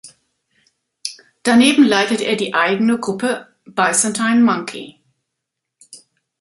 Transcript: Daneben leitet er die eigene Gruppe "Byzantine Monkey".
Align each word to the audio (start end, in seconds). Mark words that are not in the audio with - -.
Daneben 1.43 1.83
leitet 1.85 2.21
er 2.21 2.35
die 2.35 2.55
eigene 2.55 2.97
Gruppe 2.97 3.49
"Byzantine 3.65 4.39
Monkey". 4.43 4.99